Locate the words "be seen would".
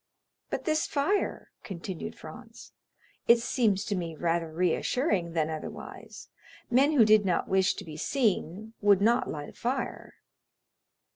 7.85-8.99